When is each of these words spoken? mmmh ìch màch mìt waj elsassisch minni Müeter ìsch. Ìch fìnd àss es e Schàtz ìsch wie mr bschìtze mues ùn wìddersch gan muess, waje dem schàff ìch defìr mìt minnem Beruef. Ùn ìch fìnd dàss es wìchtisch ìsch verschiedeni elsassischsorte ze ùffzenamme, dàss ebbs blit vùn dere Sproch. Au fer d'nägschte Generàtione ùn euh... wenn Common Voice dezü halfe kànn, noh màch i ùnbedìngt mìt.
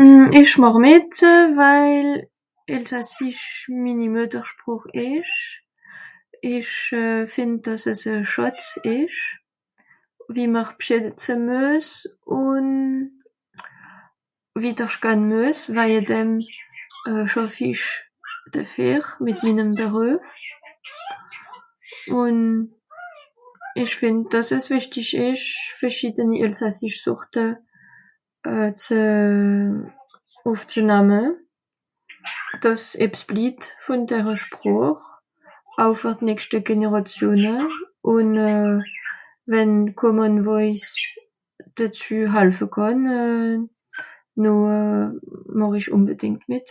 mmmh 0.00 0.26
ìch 0.40 0.52
màch 0.62 0.78
mìt 0.84 1.12
waj 1.58 1.92
elsassisch 2.74 3.46
minni 3.82 4.06
Müeter 4.14 4.46
ìsch. 5.10 5.40
Ìch 6.56 6.74
fìnd 7.32 7.64
àss 7.72 7.84
es 7.92 8.02
e 8.12 8.14
Schàtz 8.32 8.64
ìsch 8.98 9.22
wie 10.34 10.46
mr 10.54 10.68
bschìtze 10.78 11.34
mues 11.46 11.88
ùn 12.42 12.68
wìddersch 14.62 14.98
gan 15.04 15.20
muess, 15.30 15.60
waje 15.76 16.00
dem 16.10 16.28
schàff 17.30 17.56
ìch 17.72 17.86
defìr 18.52 19.02
mìt 19.24 19.38
minnem 19.44 19.70
Beruef. 19.78 20.24
Ùn 22.22 22.36
ìch 23.82 23.94
fìnd 24.00 24.20
dàss 24.32 24.48
es 24.56 24.66
wìchtisch 24.72 25.12
ìsch 25.28 25.48
verschiedeni 25.78 26.36
elsassischsorte 26.46 27.44
ze 28.82 29.02
ùffzenamme, 30.50 31.20
dàss 32.62 32.84
ebbs 33.04 33.20
blit 33.28 33.60
vùn 33.84 34.00
dere 34.10 34.34
Sproch. 34.44 35.04
Au 35.84 35.92
fer 36.00 36.14
d'nägschte 36.20 36.58
Generàtione 36.68 37.54
ùn 38.14 38.28
euh... 38.48 38.76
wenn 39.52 39.72
Common 40.00 40.34
Voice 40.48 40.90
dezü 41.76 42.18
halfe 42.34 42.66
kànn, 42.74 43.04
noh 44.42 44.62
màch 45.58 45.76
i 45.78 45.80
ùnbedìngt 45.96 46.42
mìt. 46.50 46.68